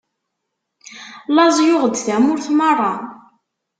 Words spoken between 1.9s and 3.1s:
tamurt meṛṛa.